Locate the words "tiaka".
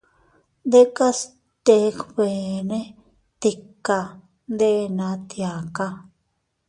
3.39-3.99, 5.29-5.87